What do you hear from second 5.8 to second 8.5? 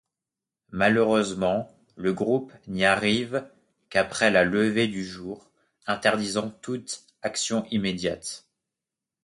interdisant toute action immédiate.